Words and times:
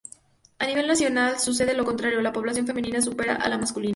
A 0.57 0.65
nivel 0.65 0.87
nacional 0.87 1.37
sucede 1.37 1.75
lo 1.75 1.85
contrario, 1.85 2.21
la 2.23 2.31
población 2.33 2.65
femenina 2.65 3.03
supera 3.03 3.35
a 3.35 3.47
la 3.49 3.59
masculina. 3.59 3.89